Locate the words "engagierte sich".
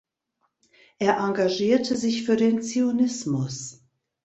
1.19-2.23